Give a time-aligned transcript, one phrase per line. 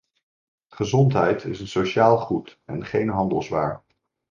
[0.69, 3.83] Gezondheid is een sociaal goed en geen handelswaar.